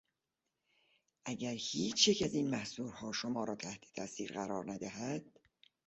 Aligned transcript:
اگر 1.25 1.53
هیچیک 1.57 2.21
از 2.25 2.33
این 2.35 2.49
محضورها 2.49 3.11
شما 3.11 3.43
را 3.43 3.55
تحت 3.55 3.83
تاثیر 3.93 4.33
قرار 4.33 4.71
ندهد 4.71 5.39